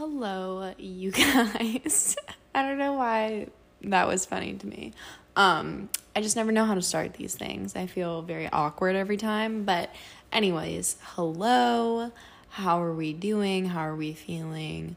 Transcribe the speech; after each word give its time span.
Hello, 0.00 0.72
you 0.78 1.10
guys. 1.10 2.16
I 2.54 2.62
don't 2.62 2.78
know 2.78 2.94
why 2.94 3.48
that 3.82 4.08
was 4.08 4.24
funny 4.24 4.54
to 4.54 4.66
me. 4.66 4.94
Um, 5.36 5.90
I 6.16 6.22
just 6.22 6.36
never 6.36 6.52
know 6.52 6.64
how 6.64 6.72
to 6.72 6.80
start 6.80 7.12
these 7.12 7.34
things. 7.34 7.76
I 7.76 7.84
feel 7.84 8.22
very 8.22 8.48
awkward 8.48 8.96
every 8.96 9.18
time. 9.18 9.64
But, 9.64 9.94
anyways, 10.32 10.96
hello. 11.02 12.12
How 12.48 12.82
are 12.82 12.94
we 12.94 13.12
doing? 13.12 13.66
How 13.66 13.80
are 13.80 13.94
we 13.94 14.14
feeling? 14.14 14.96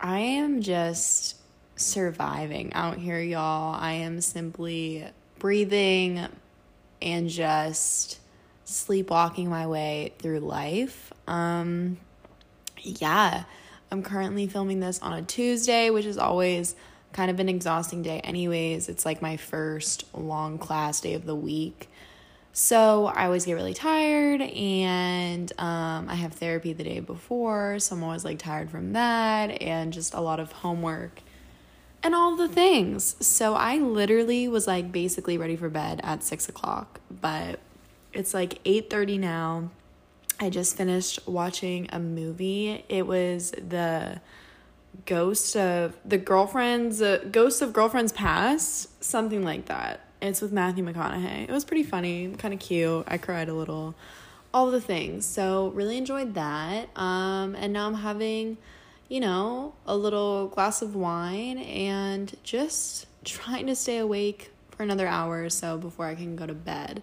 I 0.00 0.18
am 0.18 0.60
just 0.60 1.36
surviving 1.76 2.72
out 2.72 2.98
here, 2.98 3.20
y'all. 3.20 3.76
I 3.76 3.92
am 3.92 4.20
simply 4.22 5.06
breathing 5.38 6.26
and 7.00 7.28
just 7.28 8.18
sleepwalking 8.64 9.48
my 9.48 9.68
way 9.68 10.14
through 10.18 10.40
life. 10.40 11.12
Um, 11.28 11.98
yeah, 12.82 13.44
I'm 13.90 14.02
currently 14.02 14.46
filming 14.46 14.80
this 14.80 15.00
on 15.00 15.12
a 15.12 15.22
Tuesday, 15.22 15.90
which 15.90 16.06
is 16.06 16.16
always 16.16 16.76
kind 17.12 17.30
of 17.30 17.40
an 17.40 17.48
exhausting 17.48 18.02
day, 18.02 18.20
anyways. 18.20 18.88
It's 18.88 19.04
like 19.04 19.20
my 19.20 19.36
first 19.36 20.04
long 20.14 20.58
class 20.58 21.00
day 21.00 21.14
of 21.14 21.26
the 21.26 21.34
week. 21.34 21.88
So 22.52 23.06
I 23.06 23.26
always 23.26 23.44
get 23.44 23.54
really 23.54 23.74
tired, 23.74 24.42
and 24.42 25.52
um, 25.58 26.08
I 26.08 26.16
have 26.16 26.34
therapy 26.34 26.72
the 26.72 26.84
day 26.84 27.00
before, 27.00 27.78
so 27.78 27.94
I'm 27.94 28.02
always 28.02 28.24
like 28.24 28.38
tired 28.38 28.70
from 28.70 28.92
that, 28.92 29.62
and 29.62 29.92
just 29.92 30.14
a 30.14 30.20
lot 30.20 30.40
of 30.40 30.50
homework 30.52 31.20
and 32.02 32.14
all 32.14 32.34
the 32.36 32.48
things. 32.48 33.14
So 33.24 33.54
I 33.54 33.76
literally 33.76 34.48
was 34.48 34.66
like 34.66 34.90
basically 34.90 35.38
ready 35.38 35.54
for 35.54 35.68
bed 35.68 36.00
at 36.02 36.24
six 36.24 36.48
o'clock, 36.48 37.00
but 37.10 37.60
it's 38.12 38.34
like 38.34 38.58
eight 38.64 38.90
thirty 38.90 39.16
now. 39.16 39.70
I 40.42 40.48
just 40.48 40.74
finished 40.74 41.20
watching 41.28 41.86
a 41.92 41.98
movie. 41.98 42.82
It 42.88 43.06
was 43.06 43.50
the 43.50 44.22
Ghost 45.04 45.54
of 45.54 45.98
the 46.02 46.16
Girlfriends, 46.16 47.02
uh, 47.02 47.22
Ghost 47.30 47.60
of 47.60 47.74
Girlfriends 47.74 48.10
Past, 48.12 49.04
something 49.04 49.44
like 49.44 49.66
that. 49.66 50.00
It's 50.22 50.40
with 50.40 50.50
Matthew 50.50 50.82
McConaughey. 50.82 51.42
It 51.42 51.50
was 51.50 51.66
pretty 51.66 51.82
funny, 51.82 52.34
kind 52.38 52.54
of 52.54 52.60
cute. 52.60 53.04
I 53.06 53.18
cried 53.18 53.50
a 53.50 53.54
little, 53.54 53.94
all 54.54 54.70
the 54.70 54.80
things. 54.80 55.26
So 55.26 55.68
really 55.74 55.98
enjoyed 55.98 56.32
that. 56.32 56.88
Um, 56.96 57.54
and 57.54 57.74
now 57.74 57.86
I'm 57.86 57.94
having, 57.96 58.56
you 59.10 59.20
know, 59.20 59.74
a 59.84 59.94
little 59.94 60.48
glass 60.48 60.80
of 60.80 60.94
wine 60.94 61.58
and 61.58 62.34
just 62.44 63.06
trying 63.26 63.66
to 63.66 63.76
stay 63.76 63.98
awake 63.98 64.52
for 64.70 64.84
another 64.84 65.06
hour 65.06 65.44
or 65.44 65.50
so 65.50 65.76
before 65.76 66.06
I 66.06 66.14
can 66.14 66.34
go 66.34 66.46
to 66.46 66.54
bed. 66.54 67.02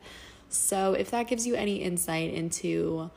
So 0.50 0.94
if 0.94 1.12
that 1.12 1.28
gives 1.28 1.46
you 1.46 1.54
any 1.54 1.78
insight 1.78 2.34
into 2.34 3.12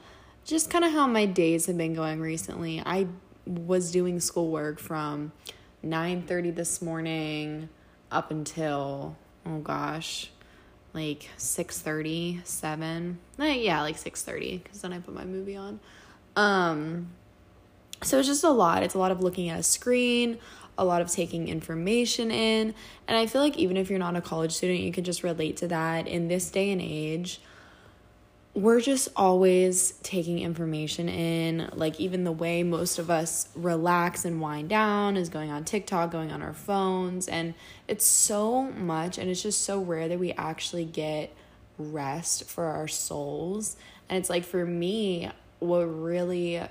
just 0.50 0.68
kind 0.68 0.84
of 0.84 0.92
how 0.92 1.06
my 1.06 1.26
days 1.26 1.66
have 1.66 1.78
been 1.78 1.94
going 1.94 2.20
recently, 2.20 2.82
I 2.84 3.06
was 3.46 3.90
doing 3.90 4.20
schoolwork 4.20 4.78
from 4.80 5.32
9:30 5.84 6.54
this 6.54 6.82
morning 6.82 7.68
up 8.10 8.30
until 8.30 9.16
oh 9.46 9.58
gosh, 9.58 10.30
like 10.92 11.30
6:30, 11.38 12.44
7. 12.44 13.18
Like, 13.38 13.62
yeah, 13.62 13.80
like 13.82 13.96
6:30 13.96 14.64
cuz 14.64 14.82
then 14.82 14.92
I 14.92 14.98
put 14.98 15.14
my 15.14 15.24
movie 15.24 15.56
on. 15.56 15.80
Um 16.36 17.08
so 18.02 18.18
it's 18.18 18.28
just 18.28 18.44
a 18.44 18.50
lot. 18.50 18.82
It's 18.82 18.94
a 18.94 18.98
lot 18.98 19.12
of 19.12 19.20
looking 19.20 19.50
at 19.50 19.60
a 19.60 19.62
screen, 19.62 20.38
a 20.76 20.84
lot 20.84 21.02
of 21.02 21.10
taking 21.10 21.48
information 21.48 22.30
in, 22.30 22.74
and 23.06 23.16
I 23.16 23.26
feel 23.26 23.42
like 23.42 23.56
even 23.56 23.76
if 23.76 23.88
you're 23.90 23.98
not 23.98 24.16
a 24.16 24.20
college 24.20 24.52
student, 24.52 24.80
you 24.80 24.90
can 24.90 25.04
just 25.04 25.22
relate 25.22 25.56
to 25.58 25.68
that 25.68 26.08
in 26.08 26.28
this 26.28 26.50
day 26.50 26.70
and 26.70 26.80
age 26.82 27.40
we're 28.62 28.80
just 28.80 29.08
always 29.16 29.92
taking 30.02 30.38
information 30.38 31.08
in. 31.08 31.70
Like, 31.72 31.98
even 32.00 32.24
the 32.24 32.32
way 32.32 32.62
most 32.62 32.98
of 32.98 33.10
us 33.10 33.48
relax 33.54 34.24
and 34.24 34.40
wind 34.40 34.68
down 34.68 35.16
is 35.16 35.28
going 35.28 35.50
on 35.50 35.64
TikTok, 35.64 36.10
going 36.10 36.30
on 36.30 36.42
our 36.42 36.54
phones. 36.54 37.28
And 37.28 37.54
it's 37.88 38.06
so 38.06 38.62
much, 38.62 39.18
and 39.18 39.30
it's 39.30 39.42
just 39.42 39.62
so 39.64 39.80
rare 39.80 40.08
that 40.08 40.18
we 40.18 40.32
actually 40.32 40.84
get 40.84 41.34
rest 41.78 42.44
for 42.44 42.64
our 42.64 42.88
souls. 42.88 43.76
And 44.08 44.18
it's 44.18 44.30
like, 44.30 44.44
for 44.44 44.64
me, 44.64 45.30
what 45.58 45.84
really 45.84 46.62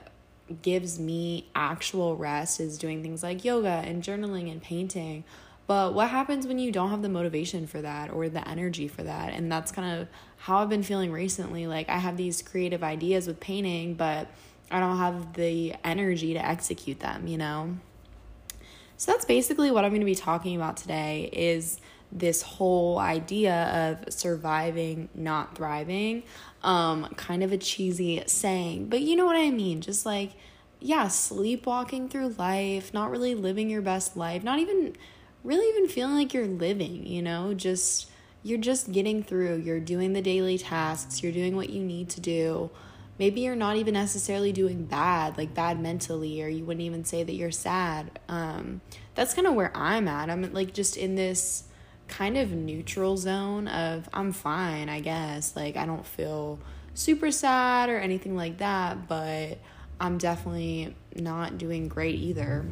gives 0.61 0.99
me 0.99 1.47
actual 1.53 2.15
rest 2.15 2.59
is 2.59 2.77
doing 2.77 3.03
things 3.03 3.21
like 3.21 3.45
yoga 3.45 3.83
and 3.85 4.01
journaling 4.03 4.51
and 4.51 4.61
painting 4.61 5.23
but 5.69 5.93
what 5.93 6.09
happens 6.09 6.47
when 6.47 6.57
you 6.57 6.71
don't 6.71 6.89
have 6.89 7.03
the 7.03 7.09
motivation 7.09 7.67
for 7.67 7.79
that 7.79 8.09
or 8.09 8.27
the 8.27 8.49
energy 8.49 8.87
for 8.87 9.03
that? 9.03 9.33
And 9.33 9.51
that's 9.51 9.71
kind 9.71 10.01
of 10.01 10.07
how 10.37 10.63
I've 10.63 10.69
been 10.69 10.81
feeling 10.81 11.11
recently. 11.11 11.67
Like, 11.67 11.89
I 11.89 11.99
have 11.99 12.17
these 12.17 12.41
creative 12.41 12.81
ideas 12.81 13.27
with 13.27 13.39
painting, 13.39 13.93
but 13.93 14.31
I 14.71 14.79
don't 14.79 14.97
have 14.97 15.33
the 15.33 15.75
energy 15.83 16.33
to 16.33 16.43
execute 16.43 17.01
them, 17.01 17.27
you 17.27 17.37
know? 17.37 17.77
So 18.97 19.11
that's 19.11 19.25
basically 19.25 19.69
what 19.69 19.85
I'm 19.85 19.91
going 19.91 20.01
to 20.01 20.05
be 20.05 20.15
talking 20.15 20.55
about 20.55 20.75
today 20.75 21.29
is 21.31 21.79
this 22.11 22.41
whole 22.41 22.97
idea 22.97 23.99
of 24.01 24.11
surviving, 24.11 25.07
not 25.13 25.55
thriving. 25.55 26.23
Um, 26.63 27.13
kind 27.15 27.43
of 27.43 27.51
a 27.51 27.59
cheesy 27.59 28.23
saying, 28.25 28.89
but 28.89 29.01
you 29.01 29.15
know 29.15 29.27
what 29.27 29.35
I 29.35 29.51
mean? 29.51 29.81
Just 29.81 30.03
like, 30.03 30.31
yeah, 30.79 31.09
sleepwalking 31.09 32.09
through 32.09 32.29
life, 32.39 32.91
not 32.91 33.11
really 33.11 33.35
living 33.35 33.69
your 33.69 33.83
best 33.83 34.17
life, 34.17 34.43
not 34.43 34.57
even 34.57 34.95
really 35.43 35.67
even 35.69 35.87
feeling 35.87 36.15
like 36.15 36.33
you're 36.33 36.47
living, 36.47 37.05
you 37.05 37.21
know, 37.21 37.53
just 37.53 38.09
you're 38.43 38.59
just 38.59 38.91
getting 38.91 39.23
through, 39.23 39.57
you're 39.57 39.79
doing 39.79 40.13
the 40.13 40.21
daily 40.21 40.57
tasks, 40.57 41.21
you're 41.21 41.31
doing 41.31 41.55
what 41.55 41.69
you 41.69 41.83
need 41.83 42.09
to 42.09 42.21
do. 42.21 42.69
Maybe 43.17 43.41
you're 43.41 43.55
not 43.55 43.75
even 43.75 43.93
necessarily 43.93 44.53
doing 44.53 44.85
bad, 44.85 45.37
like 45.37 45.53
bad 45.53 45.79
mentally, 45.79 46.41
or 46.41 46.47
you 46.47 46.63
wouldn't 46.63 46.85
even 46.85 47.03
say 47.03 47.23
that 47.23 47.33
you're 47.33 47.51
sad. 47.51 48.17
Um, 48.29 48.79
that's 49.15 49.33
kind 49.33 49.45
of 49.45 49.55
where 49.55 49.75
I'm 49.75 50.07
at. 50.07 50.29
I'm 50.29 50.53
like 50.53 50.73
just 50.73 50.95
in 50.95 51.15
this 51.15 51.65
kind 52.07 52.37
of 52.37 52.51
neutral 52.51 53.17
zone 53.17 53.67
of 53.67 54.09
I'm 54.13 54.31
fine, 54.31 54.87
I 54.87 55.01
guess. 55.01 55.55
Like 55.55 55.75
I 55.75 55.85
don't 55.85 56.05
feel 56.05 56.59
super 56.93 57.31
sad 57.31 57.89
or 57.89 57.97
anything 57.97 58.35
like 58.35 58.57
that, 58.59 59.07
but 59.07 59.59
I'm 59.99 60.17
definitely 60.17 60.95
not 61.15 61.57
doing 61.57 61.89
great 61.89 62.15
either. 62.15 62.65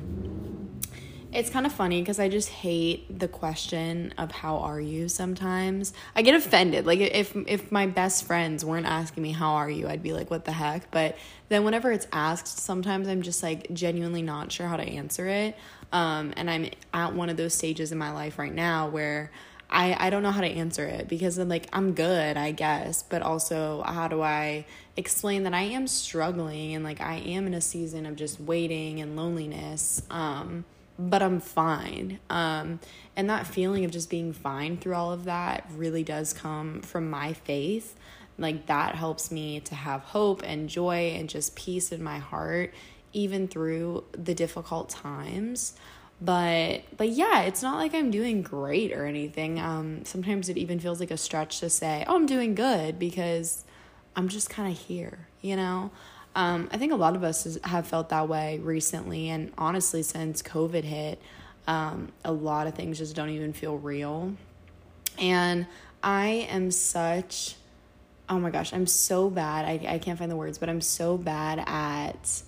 It's 1.38 1.52
kind 1.52 1.68
of 1.68 1.72
funny 1.72 2.02
because 2.02 2.20
I 2.20 2.30
just 2.30 2.50
hate 2.50 3.20
the 3.20 3.28
question 3.28 4.12
of 4.18 4.32
how 4.32 4.58
are 4.58 4.82
you 4.82 5.08
sometimes. 5.08 5.94
I 6.16 6.24
get 6.24 6.34
offended. 6.34 6.88
Like 6.88 7.00
if 7.00 7.36
if 7.36 7.72
my 7.72 7.86
best 7.86 8.26
friends 8.26 8.66
weren't 8.66 8.88
asking 8.88 9.22
me 9.22 9.34
how 9.34 9.52
are 9.52 9.70
you, 9.70 9.88
I'd 9.88 10.02
be 10.02 10.14
like 10.14 10.32
what 10.32 10.46
the 10.46 10.52
heck? 10.52 10.90
But 10.90 11.16
then 11.50 11.64
whenever 11.64 11.92
it's 11.92 12.08
asked, 12.12 12.48
sometimes 12.48 13.08
I'm 13.08 13.22
just 13.22 13.44
like 13.44 13.72
genuinely 13.72 14.24
not 14.24 14.52
sure 14.52 14.66
how 14.66 14.78
to 14.78 14.84
answer 14.84 15.28
it. 15.28 15.56
Um, 15.92 16.34
and 16.36 16.50
I'm 16.50 16.72
at 16.92 17.14
one 17.14 17.30
of 17.30 17.38
those 17.38 17.54
stages 17.54 17.92
in 17.92 18.00
my 18.00 18.12
life 18.12 18.40
right 18.40 18.52
now 18.52 18.90
where 18.90 19.30
I, 19.70 20.08
I 20.08 20.10
don't 20.10 20.24
know 20.24 20.32
how 20.32 20.42
to 20.42 20.48
answer 20.48 20.88
it 20.88 21.08
because 21.08 21.38
I'm 21.38 21.50
like 21.50 21.70
I'm 21.72 21.94
good, 21.94 22.36
I 22.36 22.50
guess, 22.50 23.04
but 23.04 23.22
also 23.22 23.84
how 23.86 24.08
do 24.08 24.24
I 24.24 24.66
explain 24.96 25.44
that 25.44 25.54
I 25.54 25.62
am 25.62 25.86
struggling 25.86 26.74
and 26.74 26.84
like 26.84 27.00
I 27.00 27.18
am 27.18 27.46
in 27.46 27.54
a 27.54 27.62
season 27.62 28.08
of 28.08 28.16
just 28.16 28.40
waiting 28.40 29.02
and 29.02 29.16
loneliness. 29.16 30.02
Um, 30.10 30.66
but 31.00 31.22
I'm 31.22 31.40
fine. 31.40 32.20
Um, 32.30 32.80
and 33.16 33.30
that 33.30 33.48
feeling 33.48 33.86
of 33.86 33.92
just 33.92 34.10
being 34.10 34.34
fine 34.34 34.78
through 34.78 34.96
all 34.96 35.12
of 35.12 35.26
that 35.26 35.70
really 35.76 36.04
does 36.04 36.34
come 36.34 36.82
from 36.82 37.10
my 37.10 37.34
faith. 37.34 37.96
Like 38.38 38.68
that 38.68 38.96
helps 38.96 39.32
me 39.32 39.60
to 39.62 39.76
have 39.76 40.02
hope 40.02 40.44
and 40.44 40.70
joy 40.70 41.14
and 41.16 41.30
just 41.30 41.56
peace 41.56 41.92
in 41.92 42.04
my 42.04 42.20
heart, 42.20 42.74
even 43.14 43.48
through 43.48 44.04
the 44.12 44.36
difficult 44.36 44.90
times. 44.90 45.74
But 46.20 46.82
but 46.98 47.10
yeah, 47.10 47.42
it's 47.44 47.62
not 47.62 47.76
like 47.78 47.94
I'm 47.94 48.10
doing 48.10 48.42
great 48.42 48.92
or 48.92 49.06
anything. 49.06 49.60
Um, 49.60 50.04
sometimes 50.06 50.50
it 50.50 50.58
even 50.58 50.80
feels 50.80 51.00
like 51.00 51.12
a 51.12 51.18
stretch 51.18 51.60
to 51.60 51.70
say, 51.70 52.04
"Oh, 52.08 52.16
I'm 52.16 52.26
doing 52.26 52.56
good," 52.56 52.98
because 52.98 53.66
I'm 54.16 54.28
just 54.28 54.50
kind 54.50 54.72
of 54.72 54.80
here, 54.80 55.28
you 55.42 55.56
know. 55.56 55.92
Um, 56.38 56.70
I 56.72 56.78
think 56.78 56.92
a 56.92 56.96
lot 56.96 57.16
of 57.16 57.24
us 57.24 57.58
have 57.64 57.88
felt 57.88 58.10
that 58.10 58.30
way 58.30 58.60
recently, 58.60 59.30
and 59.30 59.52
honestly, 59.58 60.04
since 60.04 60.44
COVID 60.44 60.84
hit, 60.84 61.20
um, 61.66 62.12
a 62.24 62.32
lot 62.32 62.68
of 62.68 62.76
things 62.76 63.00
just 63.00 63.16
don't 63.16 63.30
even 63.30 63.54
feel 63.54 63.76
real. 63.76 64.34
And 65.18 65.66
I 66.04 66.48
am 66.52 66.70
such, 66.70 67.56
oh 68.30 68.38
my 68.40 68.52
gosh, 68.52 68.72
I'm 68.72 68.86
so 68.86 69.32
bad. 69.32 69.66
I, 69.66 69.96
I 69.96 69.98
can't 69.98 70.20
find 70.20 70.30
the 70.30 70.36
words, 70.36 70.60
but 70.60 70.70
I'm 70.70 70.80
so 70.80 71.18
bad 71.18 71.64
at 71.66 72.44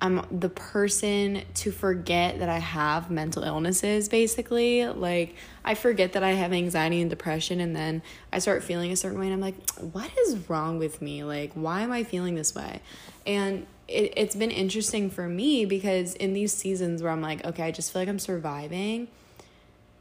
I'm 0.00 0.26
the 0.30 0.48
person 0.48 1.42
to 1.54 1.72
forget 1.72 2.38
that 2.40 2.48
I 2.48 2.58
have 2.58 3.10
mental 3.10 3.42
illnesses 3.42 4.08
basically. 4.08 4.86
Like 4.86 5.34
I 5.64 5.74
forget 5.74 6.12
that 6.12 6.22
I 6.22 6.32
have 6.32 6.52
anxiety 6.52 7.00
and 7.00 7.08
depression 7.08 7.60
and 7.60 7.74
then 7.74 8.02
I 8.32 8.38
start 8.38 8.62
feeling 8.62 8.92
a 8.92 8.96
certain 8.96 9.18
way 9.18 9.26
and 9.26 9.34
I'm 9.34 9.40
like, 9.40 9.70
what 9.80 10.10
is 10.26 10.48
wrong 10.48 10.78
with 10.78 11.00
me? 11.00 11.24
Like 11.24 11.52
why 11.54 11.82
am 11.82 11.92
I 11.92 12.04
feeling 12.04 12.34
this 12.34 12.54
way? 12.54 12.80
And 13.26 13.66
it, 13.88 14.12
it's 14.16 14.34
been 14.34 14.50
interesting 14.50 15.10
for 15.10 15.28
me 15.28 15.64
because 15.64 16.14
in 16.14 16.32
these 16.34 16.52
seasons 16.52 17.02
where 17.02 17.12
I'm 17.12 17.22
like, 17.22 17.44
okay, 17.44 17.62
I 17.62 17.70
just 17.70 17.92
feel 17.92 18.02
like 18.02 18.08
I'm 18.08 18.18
surviving 18.18 19.08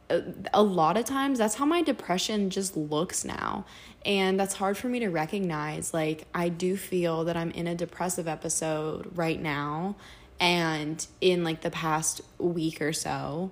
a 0.10 0.62
lot 0.62 0.98
of 0.98 1.06
times 1.06 1.40
that's 1.40 1.56
how 1.56 1.66
my 1.66 1.81
depression 1.81 2.50
just 2.50 2.78
looks 2.78 3.25
now. 3.25 3.66
And 4.06 4.40
that's 4.40 4.54
hard 4.54 4.78
for 4.78 4.88
me 4.88 5.00
to 5.00 5.10
recognize. 5.10 5.94
Like 5.94 6.28
i 6.34 6.50
do 6.50 6.78
feel 6.78 7.24
that 7.25 7.36
i'm 7.36 7.52
in 7.52 7.68
a 7.68 7.75
depressive 7.75 8.28
episode 8.28 9.12
right 9.16 9.42
now 9.42 9.96
and 10.40 11.06
in 11.22 11.44
like 11.44 11.62
the 11.62 11.72
past 11.72 12.22
week 12.38 12.81
or 12.81 12.94
so. 12.94 13.52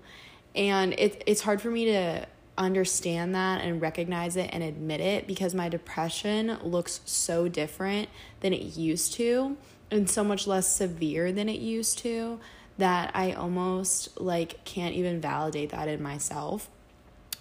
And 0.56 0.94
it, 0.94 1.24
it's 1.26 1.42
hard 1.42 1.62
for 1.62 1.72
me 1.72 1.86
to 1.86 2.28
understand 2.58 3.34
that 3.34 3.62
and 3.62 3.82
recognize 3.82 4.36
it 4.36 4.50
and 4.54 4.62
admit 4.62 5.02
it 5.02 5.26
because 5.26 5.56
my 5.56 5.70
depression 5.70 6.58
looks 6.62 7.02
so 7.06 7.48
different 7.48 8.10
than 8.42 8.54
it 8.54 8.78
used 8.78 9.14
to 9.14 9.58
and 9.90 10.10
so 10.10 10.24
much 10.24 10.46
less 10.46 10.68
severe 10.76 11.32
than 11.32 11.50
it 11.50 11.60
used 11.60 11.98
to 12.00 12.40
that 12.78 13.12
I 13.14 13.34
almost 13.34 14.20
like 14.20 14.64
can't 14.66 14.96
even 14.96 15.22
validate 15.22 15.70
that 15.72 15.88
in 15.88 16.02
myself. 16.02 16.70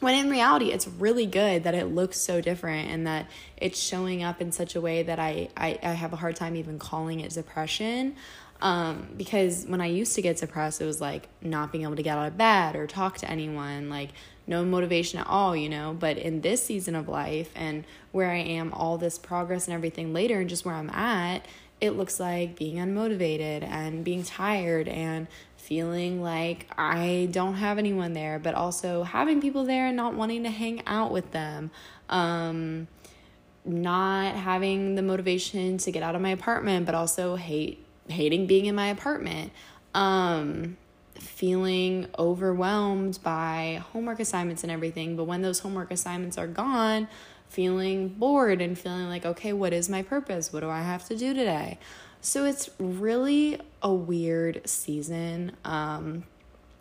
When 0.00 0.14
in 0.14 0.30
reality, 0.30 0.72
it's 0.72 0.88
really 0.88 1.26
good 1.26 1.64
that 1.64 1.74
it 1.74 1.86
looks 1.86 2.18
so 2.18 2.40
different 2.40 2.90
and 2.90 3.06
that 3.06 3.26
it's 3.56 3.78
showing 3.78 4.22
up 4.24 4.40
in 4.40 4.50
such 4.50 4.74
a 4.74 4.80
way 4.80 5.04
that 5.04 5.20
I, 5.20 5.48
I, 5.56 5.78
I 5.80 5.92
have 5.92 6.12
a 6.12 6.16
hard 6.16 6.34
time 6.34 6.56
even 6.56 6.78
calling 6.78 7.20
it 7.20 7.32
depression. 7.32 8.16
Um, 8.60 9.08
because 9.16 9.64
when 9.66 9.80
I 9.80 9.86
used 9.86 10.14
to 10.14 10.22
get 10.22 10.36
depressed, 10.36 10.80
it 10.80 10.86
was 10.86 11.00
like 11.00 11.28
not 11.40 11.72
being 11.72 11.84
able 11.84 11.96
to 11.96 12.02
get 12.02 12.16
out 12.16 12.28
of 12.28 12.38
bed 12.38 12.76
or 12.76 12.86
talk 12.86 13.18
to 13.18 13.30
anyone, 13.30 13.90
like 13.90 14.10
no 14.46 14.64
motivation 14.64 15.18
at 15.18 15.26
all, 15.26 15.56
you 15.56 15.68
know. 15.68 15.96
But 15.98 16.16
in 16.16 16.40
this 16.42 16.64
season 16.64 16.94
of 16.94 17.08
life 17.08 17.50
and 17.56 17.84
where 18.12 18.30
I 18.30 18.38
am, 18.38 18.72
all 18.72 18.98
this 18.98 19.18
progress 19.18 19.66
and 19.66 19.74
everything 19.74 20.12
later, 20.12 20.40
and 20.40 20.48
just 20.48 20.64
where 20.64 20.76
I'm 20.76 20.90
at, 20.90 21.46
it 21.82 21.96
looks 21.96 22.20
like 22.20 22.54
being 22.54 22.76
unmotivated 22.76 23.64
and 23.64 24.04
being 24.04 24.22
tired 24.22 24.86
and 24.86 25.26
feeling 25.56 26.22
like 26.22 26.68
I 26.78 27.28
don't 27.32 27.56
have 27.56 27.76
anyone 27.76 28.12
there, 28.12 28.38
but 28.38 28.54
also 28.54 29.02
having 29.02 29.40
people 29.40 29.64
there 29.64 29.88
and 29.88 29.96
not 29.96 30.14
wanting 30.14 30.44
to 30.44 30.50
hang 30.50 30.86
out 30.86 31.10
with 31.10 31.32
them. 31.32 31.72
Um, 32.08 32.86
not 33.64 34.36
having 34.36 34.94
the 34.94 35.02
motivation 35.02 35.76
to 35.78 35.90
get 35.90 36.04
out 36.04 36.14
of 36.14 36.22
my 36.22 36.30
apartment, 36.30 36.86
but 36.86 36.94
also 36.94 37.34
hate 37.34 37.84
hating 38.08 38.46
being 38.46 38.66
in 38.66 38.76
my 38.76 38.86
apartment. 38.86 39.50
Um, 39.92 40.76
feeling 41.18 42.06
overwhelmed 42.16 43.18
by 43.24 43.82
homework 43.92 44.20
assignments 44.20 44.62
and 44.62 44.70
everything. 44.70 45.16
But 45.16 45.24
when 45.24 45.42
those 45.42 45.58
homework 45.58 45.90
assignments 45.90 46.38
are 46.38 46.46
gone, 46.46 47.08
feeling 47.52 48.08
bored 48.08 48.62
and 48.62 48.78
feeling 48.78 49.08
like, 49.08 49.26
okay, 49.26 49.52
what 49.52 49.74
is 49.74 49.90
my 49.90 50.02
purpose? 50.02 50.54
What 50.54 50.60
do 50.60 50.70
I 50.70 50.80
have 50.80 51.06
to 51.08 51.16
do 51.16 51.34
today? 51.34 51.78
So 52.22 52.46
it's 52.46 52.70
really 52.78 53.60
a 53.82 53.92
weird 53.92 54.62
season. 54.64 55.52
Um, 55.62 56.24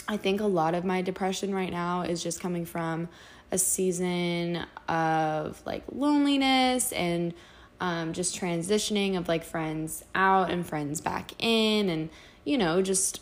I 0.07 0.15
think 0.15 0.39
a 0.39 0.45
lot 0.45 0.73
of 0.73 0.85
my 0.85 1.01
depression 1.01 1.53
right 1.53 1.71
now 1.71 2.03
is 2.03 2.23
just 2.23 2.39
coming 2.39 2.65
from 2.65 3.09
a 3.51 3.57
season 3.57 4.65
of 4.87 5.61
like 5.65 5.83
loneliness 5.91 6.93
and 6.93 7.33
um, 7.81 8.13
just 8.13 8.39
transitioning 8.39 9.17
of 9.17 9.27
like 9.27 9.43
friends 9.43 10.05
out 10.15 10.51
and 10.51 10.65
friends 10.65 11.01
back 11.01 11.31
in, 11.39 11.89
and 11.89 12.09
you 12.45 12.57
know, 12.57 12.81
just 12.81 13.19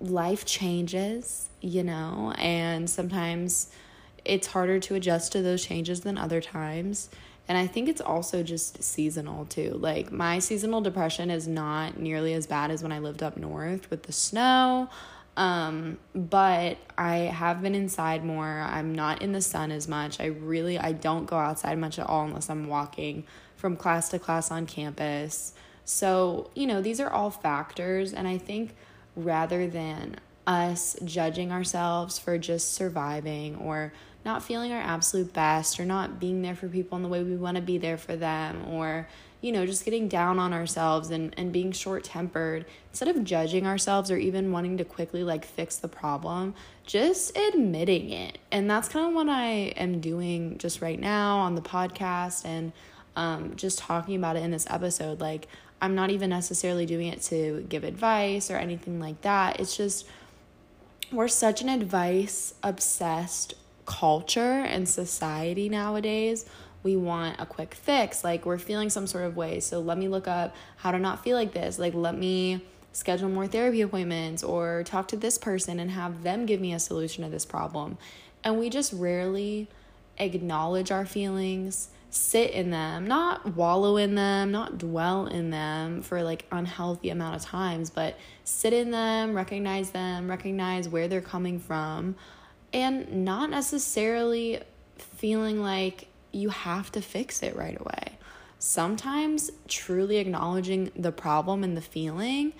life 0.00 0.44
changes, 0.44 1.48
you 1.60 1.82
know, 1.82 2.34
and 2.38 2.88
sometimes 2.88 3.72
it's 4.24 4.48
harder 4.48 4.78
to 4.80 4.94
adjust 4.94 5.32
to 5.32 5.42
those 5.42 5.64
changes 5.64 6.00
than 6.00 6.18
other 6.18 6.40
times. 6.40 7.10
And 7.48 7.58
I 7.58 7.66
think 7.66 7.88
it's 7.88 8.00
also 8.00 8.42
just 8.42 8.82
seasonal 8.82 9.46
too. 9.46 9.72
Like 9.80 10.12
my 10.12 10.38
seasonal 10.38 10.80
depression 10.80 11.30
is 11.30 11.48
not 11.48 11.98
nearly 11.98 12.34
as 12.34 12.46
bad 12.46 12.70
as 12.70 12.82
when 12.82 12.92
I 12.92 13.00
lived 13.00 13.22
up 13.22 13.36
north 13.36 13.90
with 13.90 14.04
the 14.04 14.12
snow. 14.12 14.88
Um, 15.36 15.98
but 16.14 16.76
I 16.96 17.16
have 17.16 17.62
been 17.62 17.74
inside 17.74 18.24
more. 18.24 18.46
I'm 18.46 18.94
not 18.94 19.22
in 19.22 19.32
the 19.32 19.40
sun 19.40 19.72
as 19.72 19.88
much. 19.88 20.20
I 20.20 20.26
really 20.26 20.78
I 20.78 20.92
don't 20.92 21.26
go 21.26 21.36
outside 21.36 21.78
much 21.78 21.98
at 21.98 22.06
all 22.06 22.24
unless 22.24 22.48
I'm 22.50 22.68
walking 22.68 23.24
from 23.56 23.76
class 23.76 24.10
to 24.10 24.18
class 24.18 24.50
on 24.50 24.66
campus. 24.66 25.54
So, 25.84 26.50
you 26.54 26.66
know, 26.66 26.80
these 26.80 27.00
are 27.00 27.10
all 27.10 27.30
factors 27.30 28.12
and 28.12 28.28
I 28.28 28.38
think 28.38 28.74
rather 29.16 29.66
than 29.66 30.16
us 30.46 30.96
judging 31.04 31.52
ourselves 31.52 32.18
for 32.18 32.38
just 32.38 32.74
surviving 32.74 33.56
or 33.56 33.92
not 34.24 34.42
feeling 34.42 34.72
our 34.72 34.80
absolute 34.80 35.32
best 35.32 35.80
or 35.80 35.84
not 35.84 36.20
being 36.20 36.42
there 36.42 36.54
for 36.54 36.68
people 36.68 36.96
in 36.96 37.02
the 37.02 37.08
way 37.08 37.22
we 37.22 37.36
want 37.36 37.56
to 37.56 37.62
be 37.62 37.78
there 37.78 37.98
for 37.98 38.14
them 38.16 38.64
or 38.68 39.08
you 39.40 39.50
know 39.50 39.66
just 39.66 39.84
getting 39.84 40.06
down 40.08 40.38
on 40.38 40.52
ourselves 40.52 41.10
and, 41.10 41.34
and 41.36 41.52
being 41.52 41.72
short 41.72 42.04
tempered 42.04 42.64
instead 42.90 43.08
of 43.08 43.24
judging 43.24 43.66
ourselves 43.66 44.10
or 44.10 44.16
even 44.16 44.52
wanting 44.52 44.76
to 44.78 44.84
quickly 44.84 45.24
like 45.24 45.44
fix 45.44 45.76
the 45.76 45.88
problem 45.88 46.54
just 46.84 47.36
admitting 47.36 48.10
it. 48.10 48.38
And 48.50 48.70
that's 48.70 48.88
kind 48.88 49.06
of 49.06 49.14
what 49.14 49.28
i 49.28 49.46
am 49.76 50.00
doing 50.00 50.58
just 50.58 50.80
right 50.80 50.98
now 50.98 51.38
on 51.38 51.54
the 51.54 51.62
podcast 51.62 52.44
and 52.44 52.72
um, 53.14 53.54
just 53.56 53.78
talking 53.78 54.16
about 54.16 54.36
it 54.36 54.42
in 54.42 54.50
this 54.50 54.66
episode. 54.70 55.20
Like 55.20 55.48
i'm 55.80 55.94
not 55.94 56.10
even 56.10 56.30
necessarily 56.30 56.86
doing 56.86 57.08
it 57.08 57.22
to 57.22 57.66
give 57.68 57.84
advice 57.84 58.50
or 58.50 58.56
anything 58.56 59.00
like 59.00 59.20
that. 59.22 59.60
It's 59.60 59.76
just 59.76 60.06
we're 61.10 61.28
such 61.28 61.60
an 61.60 61.68
advice 61.68 62.54
obsessed 62.62 63.54
culture 63.84 64.40
and 64.40 64.88
society 64.88 65.68
nowadays 65.68 66.46
we 66.82 66.96
want 66.96 67.36
a 67.38 67.46
quick 67.46 67.74
fix. 67.74 68.24
Like 68.24 68.44
we're 68.44 68.58
feeling 68.58 68.90
some 68.90 69.06
sort 69.06 69.24
of 69.24 69.36
way. 69.36 69.60
So 69.60 69.80
let 69.80 69.98
me 69.98 70.08
look 70.08 70.26
up 70.26 70.54
how 70.76 70.90
to 70.90 70.98
not 70.98 71.22
feel 71.22 71.36
like 71.36 71.52
this. 71.52 71.78
Like 71.78 71.94
let 71.94 72.16
me 72.16 72.60
schedule 72.92 73.28
more 73.28 73.46
therapy 73.46 73.80
appointments 73.80 74.42
or 74.42 74.82
talk 74.84 75.08
to 75.08 75.16
this 75.16 75.38
person 75.38 75.80
and 75.80 75.90
have 75.90 76.22
them 76.22 76.44
give 76.44 76.60
me 76.60 76.72
a 76.72 76.78
solution 76.78 77.24
to 77.24 77.30
this 77.30 77.46
problem. 77.46 77.98
And 78.44 78.58
we 78.58 78.68
just 78.68 78.92
rarely 78.92 79.68
acknowledge 80.18 80.90
our 80.90 81.06
feelings 81.06 81.88
sit 82.10 82.50
in 82.50 82.70
them 82.70 83.06
not 83.06 83.56
wallow 83.56 83.96
in 83.96 84.14
them 84.14 84.52
not 84.52 84.76
dwell 84.76 85.26
in 85.26 85.48
them 85.48 86.02
for 86.02 86.22
like 86.22 86.44
unhealthy 86.52 87.08
amount 87.08 87.34
of 87.34 87.40
times 87.40 87.88
but 87.88 88.18
sit 88.44 88.74
in 88.74 88.90
them 88.90 89.34
recognize 89.34 89.92
them 89.92 90.28
recognize 90.28 90.86
where 90.86 91.08
they're 91.08 91.22
coming 91.22 91.58
from 91.58 92.14
and 92.72 93.24
not 93.24 93.50
necessarily 93.50 94.60
feeling 94.96 95.60
like 95.60 96.08
you 96.32 96.48
have 96.48 96.90
to 96.92 97.02
fix 97.02 97.42
it 97.42 97.54
right 97.54 97.78
away. 97.78 98.18
Sometimes 98.58 99.50
truly 99.68 100.18
acknowledging 100.18 100.90
the 100.96 101.12
problem 101.12 101.64
and 101.64 101.76
the 101.76 101.82
feeling 101.82 102.52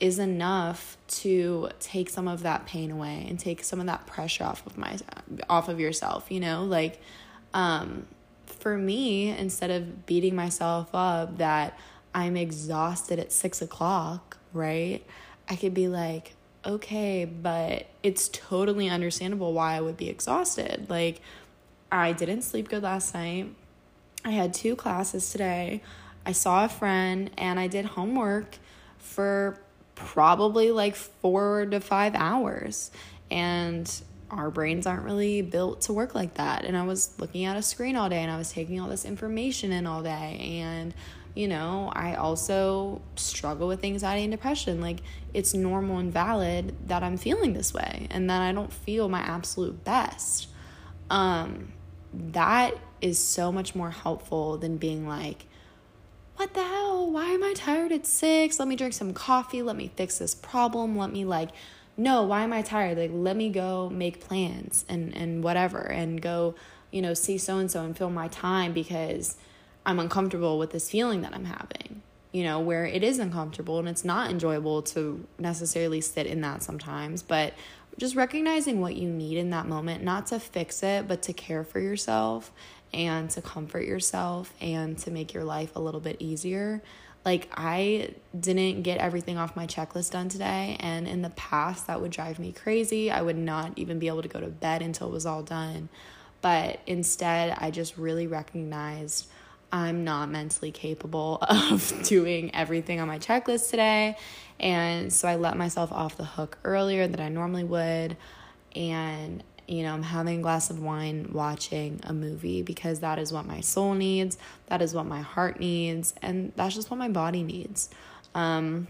is 0.00 0.18
enough 0.18 0.96
to 1.06 1.68
take 1.78 2.08
some 2.08 2.26
of 2.26 2.42
that 2.42 2.66
pain 2.66 2.90
away 2.90 3.26
and 3.28 3.38
take 3.38 3.62
some 3.62 3.78
of 3.80 3.86
that 3.86 4.06
pressure 4.06 4.44
off 4.44 4.66
of 4.66 4.78
my 4.78 4.96
off 5.48 5.68
of 5.68 5.78
yourself, 5.78 6.30
you 6.30 6.40
know? 6.40 6.64
Like 6.64 7.00
um 7.52 8.06
for 8.46 8.76
me, 8.76 9.30
instead 9.30 9.70
of 9.70 10.06
beating 10.06 10.34
myself 10.34 10.88
up 10.94 11.38
that 11.38 11.78
I'm 12.14 12.36
exhausted 12.36 13.18
at 13.18 13.32
six 13.32 13.62
o'clock, 13.62 14.38
right? 14.52 15.04
I 15.48 15.56
could 15.56 15.74
be 15.74 15.88
like, 15.88 16.34
okay, 16.64 17.24
but 17.24 17.86
it's 18.02 18.28
totally 18.28 18.88
understandable 18.88 19.52
why 19.52 19.74
I 19.74 19.80
would 19.80 19.96
be 19.96 20.08
exhausted. 20.08 20.86
Like, 20.88 21.20
I 21.90 22.12
didn't 22.12 22.42
sleep 22.42 22.68
good 22.68 22.82
last 22.82 23.14
night. 23.14 23.54
I 24.24 24.30
had 24.30 24.54
two 24.54 24.76
classes 24.76 25.30
today. 25.30 25.82
I 26.24 26.32
saw 26.32 26.64
a 26.64 26.68
friend 26.68 27.30
and 27.38 27.58
I 27.58 27.66
did 27.66 27.84
homework 27.84 28.58
for 28.98 29.58
probably 29.94 30.70
like 30.70 30.94
four 30.94 31.66
to 31.66 31.80
five 31.80 32.14
hours. 32.14 32.90
And 33.30 33.90
our 34.30 34.50
brains 34.50 34.86
aren't 34.86 35.04
really 35.04 35.42
built 35.42 35.82
to 35.82 35.92
work 35.92 36.14
like 36.14 36.34
that. 36.34 36.64
And 36.64 36.76
I 36.76 36.84
was 36.84 37.12
looking 37.18 37.44
at 37.44 37.56
a 37.56 37.62
screen 37.62 37.96
all 37.96 38.08
day 38.08 38.22
and 38.22 38.30
I 38.30 38.36
was 38.36 38.52
taking 38.52 38.80
all 38.80 38.88
this 38.88 39.04
information 39.04 39.72
in 39.72 39.86
all 39.86 40.02
day. 40.02 40.60
And 40.62 40.94
you 41.34 41.48
know, 41.48 41.92
I 41.94 42.14
also 42.14 43.00
struggle 43.16 43.68
with 43.68 43.84
anxiety 43.84 44.24
and 44.24 44.32
depression. 44.32 44.80
Like, 44.80 45.00
it's 45.32 45.54
normal 45.54 45.98
and 45.98 46.12
valid 46.12 46.88
that 46.88 47.02
I'm 47.02 47.16
feeling 47.16 47.52
this 47.52 47.72
way 47.72 48.08
and 48.10 48.28
that 48.30 48.42
I 48.42 48.52
don't 48.52 48.72
feel 48.72 49.08
my 49.08 49.20
absolute 49.20 49.84
best. 49.84 50.48
Um, 51.08 51.72
that 52.12 52.74
is 53.00 53.18
so 53.18 53.52
much 53.52 53.74
more 53.74 53.90
helpful 53.90 54.58
than 54.58 54.76
being 54.76 55.06
like, 55.06 55.46
what 56.36 56.54
the 56.54 56.64
hell? 56.64 57.10
Why 57.10 57.26
am 57.26 57.44
I 57.44 57.52
tired 57.54 57.92
at 57.92 58.06
six? 58.06 58.58
Let 58.58 58.66
me 58.66 58.76
drink 58.76 58.94
some 58.94 59.12
coffee. 59.12 59.62
Let 59.62 59.76
me 59.76 59.90
fix 59.94 60.18
this 60.18 60.34
problem. 60.34 60.96
Let 60.96 61.12
me, 61.12 61.24
like, 61.24 61.50
no, 61.96 62.22
why 62.22 62.42
am 62.42 62.52
I 62.52 62.62
tired? 62.62 62.96
Like, 62.96 63.10
let 63.12 63.36
me 63.36 63.50
go 63.50 63.90
make 63.90 64.20
plans 64.20 64.84
and, 64.88 65.14
and 65.14 65.44
whatever 65.44 65.80
and 65.80 66.20
go, 66.20 66.54
you 66.90 67.02
know, 67.02 67.14
see 67.14 67.36
so 67.36 67.58
and 67.58 67.70
so 67.70 67.84
and 67.84 67.96
fill 67.96 68.10
my 68.10 68.28
time 68.28 68.72
because 68.72 69.36
I'm 69.90 69.98
uncomfortable 69.98 70.58
with 70.58 70.70
this 70.70 70.88
feeling 70.88 71.22
that 71.22 71.34
I'm 71.34 71.44
having, 71.44 72.02
you 72.32 72.44
know, 72.44 72.60
where 72.60 72.86
it 72.86 73.02
is 73.02 73.18
uncomfortable 73.18 73.78
and 73.80 73.88
it's 73.88 74.04
not 74.04 74.30
enjoyable 74.30 74.82
to 74.82 75.26
necessarily 75.38 76.00
sit 76.00 76.26
in 76.26 76.40
that 76.42 76.62
sometimes, 76.62 77.22
but 77.22 77.54
just 77.98 78.14
recognizing 78.14 78.80
what 78.80 78.94
you 78.94 79.08
need 79.08 79.36
in 79.36 79.50
that 79.50 79.66
moment, 79.66 80.04
not 80.04 80.26
to 80.26 80.38
fix 80.38 80.82
it, 80.84 81.08
but 81.08 81.22
to 81.22 81.32
care 81.32 81.64
for 81.64 81.80
yourself 81.80 82.52
and 82.94 83.28
to 83.30 83.42
comfort 83.42 83.84
yourself 83.84 84.54
and 84.60 84.96
to 84.98 85.10
make 85.10 85.34
your 85.34 85.44
life 85.44 85.74
a 85.74 85.80
little 85.80 86.00
bit 86.00 86.16
easier. 86.20 86.82
Like, 87.24 87.50
I 87.54 88.14
didn't 88.38 88.82
get 88.82 88.98
everything 88.98 89.36
off 89.36 89.54
my 89.54 89.66
checklist 89.66 90.12
done 90.12 90.30
today, 90.30 90.78
and 90.80 91.06
in 91.06 91.20
the 91.20 91.30
past, 91.30 91.86
that 91.88 92.00
would 92.00 92.10
drive 92.10 92.38
me 92.38 92.52
crazy. 92.52 93.10
I 93.10 93.20
would 93.20 93.36
not 93.36 93.72
even 93.76 93.98
be 93.98 94.06
able 94.06 94.22
to 94.22 94.28
go 94.28 94.40
to 94.40 94.46
bed 94.46 94.80
until 94.80 95.08
it 95.08 95.12
was 95.12 95.26
all 95.26 95.42
done. 95.42 95.90
But 96.40 96.80
instead, 96.86 97.54
I 97.58 97.70
just 97.70 97.98
really 97.98 98.26
recognized 98.26 99.26
I'm 99.72 100.04
not 100.04 100.30
mentally 100.30 100.72
capable 100.72 101.38
of 101.42 102.02
doing 102.04 102.54
everything 102.54 103.00
on 103.00 103.08
my 103.08 103.18
checklist 103.18 103.70
today. 103.70 104.16
And 104.58 105.12
so 105.12 105.28
I 105.28 105.36
let 105.36 105.56
myself 105.56 105.92
off 105.92 106.16
the 106.16 106.24
hook 106.24 106.58
earlier 106.64 107.06
than 107.06 107.20
I 107.20 107.28
normally 107.28 107.64
would. 107.64 108.16
And, 108.76 109.42
you 109.66 109.82
know, 109.82 109.92
I'm 109.92 110.02
having 110.02 110.40
a 110.40 110.42
glass 110.42 110.70
of 110.70 110.80
wine 110.80 111.30
watching 111.32 112.00
a 112.04 112.12
movie 112.12 112.62
because 112.62 113.00
that 113.00 113.18
is 113.18 113.32
what 113.32 113.46
my 113.46 113.60
soul 113.60 113.94
needs. 113.94 114.38
That 114.66 114.82
is 114.82 114.94
what 114.94 115.06
my 115.06 115.20
heart 115.20 115.60
needs. 115.60 116.14
And 116.20 116.52
that's 116.56 116.74
just 116.74 116.90
what 116.90 116.98
my 116.98 117.08
body 117.08 117.42
needs. 117.42 117.90
Um, 118.34 118.88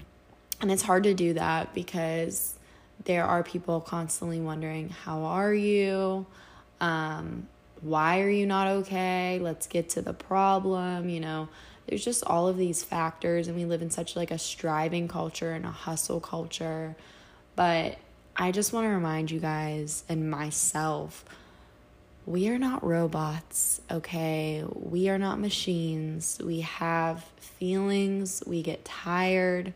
and 0.61 0.71
it's 0.71 0.83
hard 0.83 1.05
to 1.05 1.15
do 1.15 1.35
that 1.35 1.73
because 1.73 2.55
there 3.05 3.25
are 3.25 3.43
people 3.43 3.81
constantly 3.81 4.41
wondering, 4.41 4.91
How 4.91 5.23
are 5.23 5.55
you? 5.55 6.27
Um, 6.81 7.49
why 7.83 8.21
are 8.21 8.31
you 8.31 8.47
not 8.47 8.67
okay? 8.69 9.39
Let's 9.41 9.67
get 9.67 9.89
to 9.91 10.03
the 10.03 10.13
problem, 10.13 11.09
you 11.09 11.21
know. 11.21 11.49
There's 11.87 12.05
just 12.05 12.23
all 12.25 12.47
of 12.47 12.57
these 12.57 12.85
factors 12.85 13.49
and 13.49 13.57
we 13.57 13.65
live 13.65 13.83
in 13.83 13.91
such 13.91 14.15
like 14.15 14.31
a 14.31 14.39
striving 14.39 15.09
culture 15.09 15.53
and 15.53 15.65
a 15.65 15.71
hustle 15.71 16.21
culture. 16.21 16.95
But 17.57 17.99
I 18.37 18.53
just 18.53 18.73
want 18.73 18.85
to 18.85 18.91
remind 18.91 19.31
you 19.31 19.41
guys 19.41 20.05
and 20.09 20.31
myself 20.31 21.25
we 22.27 22.49
are 22.49 22.59
not 22.59 22.85
robots, 22.85 23.81
okay? 23.91 24.63
We 24.73 25.09
are 25.09 25.19
not 25.19 25.41
machines. 25.41 26.39
We 26.45 26.61
have 26.61 27.25
feelings, 27.39 28.43
we 28.47 28.63
get 28.63 28.85
tired. 28.85 29.75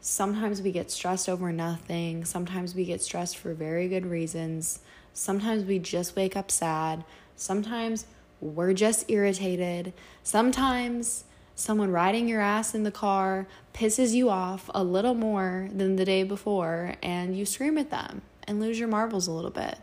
Sometimes 0.00 0.62
we 0.62 0.70
get 0.70 0.90
stressed 0.90 1.28
over 1.28 1.50
nothing. 1.50 2.24
Sometimes 2.24 2.74
we 2.74 2.84
get 2.84 3.02
stressed 3.02 3.36
for 3.36 3.54
very 3.54 3.88
good 3.88 4.06
reasons. 4.06 4.80
Sometimes 5.12 5.64
we 5.64 5.78
just 5.78 6.14
wake 6.14 6.36
up 6.36 6.50
sad. 6.50 7.04
Sometimes 7.36 8.06
we're 8.40 8.72
just 8.72 9.10
irritated. 9.10 9.92
Sometimes 10.22 11.24
someone 11.54 11.90
riding 11.90 12.28
your 12.28 12.40
ass 12.40 12.74
in 12.74 12.82
the 12.82 12.90
car 12.90 13.46
pisses 13.74 14.12
you 14.12 14.28
off 14.28 14.70
a 14.74 14.82
little 14.82 15.14
more 15.14 15.68
than 15.72 15.96
the 15.96 16.04
day 16.04 16.22
before 16.22 16.94
and 17.02 17.36
you 17.36 17.46
scream 17.46 17.78
at 17.78 17.90
them 17.90 18.22
and 18.48 18.60
lose 18.60 18.78
your 18.78 18.88
marbles 18.88 19.26
a 19.26 19.32
little 19.32 19.50
bit. 19.50 19.78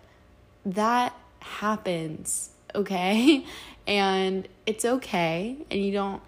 That 0.65 1.15
happens, 1.39 2.50
okay? 2.75 3.46
And 3.88 4.48
it's 4.68 4.86
okay 4.86 5.58
and 5.72 5.84
you 5.84 5.91
don't 5.91 6.22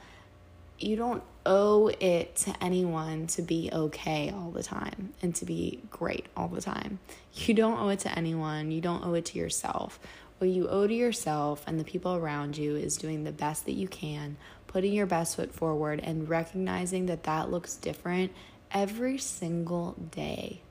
you 0.80 0.96
don't 0.96 1.22
owe 1.46 1.92
it 2.00 2.36
to 2.36 2.56
anyone 2.60 3.28
to 3.28 3.44
be 3.44 3.70
okay 3.72 4.32
all 4.36 4.50
the 4.50 4.64
time 4.64 5.14
and 5.22 5.36
to 5.36 5.46
be 5.46 5.80
great 5.92 6.26
all 6.36 6.48
the 6.48 6.62
time. 6.62 6.98
You 7.36 7.54
don't 7.54 7.80
owe 7.80 7.90
it 7.90 8.00
to 8.00 8.18
anyone. 8.18 8.72
You 8.72 8.82
don't 8.82 9.06
owe 9.06 9.14
it 9.14 9.26
to 9.26 9.38
yourself. 9.38 10.00
What 10.42 10.50
you 10.50 10.68
owe 10.70 10.88
to 10.88 10.94
yourself 10.94 11.64
and 11.68 11.80
the 11.80 11.84
people 11.84 12.16
around 12.16 12.58
you 12.58 12.76
is 12.76 12.98
doing 12.98 13.26
the 13.26 13.32
best 13.32 13.66
that 13.66 13.74
you 13.74 13.88
can, 13.88 14.38
putting 14.66 14.92
your 14.92 15.06
best 15.06 15.36
foot 15.36 15.54
forward, 15.54 16.00
and 16.00 16.28
recognizing 16.28 17.06
that 17.06 17.26
that 17.26 17.52
looks 17.52 17.76
different 17.76 18.32
every 18.72 19.20
single 19.20 19.92
day. 20.10 20.64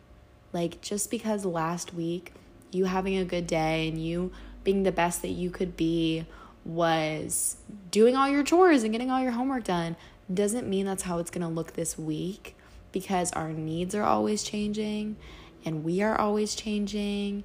Like, 0.52 0.80
just 0.80 1.08
because 1.08 1.44
last 1.44 1.94
week 1.94 2.32
you 2.72 2.86
having 2.86 3.16
a 3.16 3.24
good 3.24 3.46
day 3.46 3.86
and 3.86 4.04
you 4.04 4.32
being 4.64 4.82
the 4.82 4.90
best 4.90 5.22
that 5.22 5.28
you 5.28 5.50
could 5.50 5.76
be 5.76 6.26
was 6.64 7.56
doing 7.92 8.16
all 8.16 8.28
your 8.28 8.42
chores 8.42 8.82
and 8.82 8.90
getting 8.90 9.12
all 9.12 9.22
your 9.22 9.30
homework 9.30 9.62
done 9.62 9.94
doesn't 10.34 10.68
mean 10.68 10.84
that's 10.84 11.04
how 11.04 11.20
it's 11.20 11.30
going 11.30 11.46
to 11.46 11.54
look 11.54 11.74
this 11.74 11.96
week 11.96 12.56
because 12.90 13.30
our 13.34 13.52
needs 13.52 13.94
are 13.94 14.02
always 14.02 14.42
changing 14.42 15.16
and 15.64 15.84
we 15.84 16.02
are 16.02 16.20
always 16.20 16.56
changing 16.56 17.44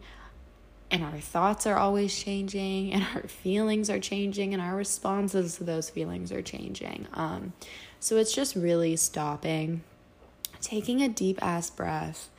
and 0.96 1.04
our 1.04 1.20
thoughts 1.20 1.68
are 1.68 1.78
always 1.78 2.18
changing 2.18 2.94
and 2.94 3.06
our 3.16 3.28
feelings 3.28 3.90
are 3.90 4.00
changing 4.00 4.54
and 4.54 4.62
our 4.62 4.76
responses 4.76 5.58
to 5.58 5.64
those 5.64 5.90
feelings 5.90 6.32
are 6.32 6.42
changing. 6.42 7.08
Um, 7.14 7.54
so 8.00 8.18
it's 8.18 8.34
just 8.34 8.56
really 8.56 8.96
stopping 8.96 9.84
taking 10.62 11.02
a 11.02 11.10
deep 11.10 11.38
ass 11.44 11.70
breath 11.70 12.30